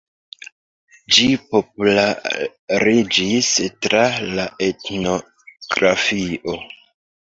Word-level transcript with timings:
Ĝi 1.17 1.27
populariĝis 1.51 3.53
tra 3.85 4.03
la 4.35 4.49
etnografio. 4.73 6.61